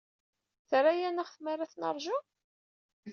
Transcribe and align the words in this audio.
Terra-aneɣ 0.69 1.27
tmara 1.35 1.63
ad 1.65 1.69
t-neṛju? 1.71 2.17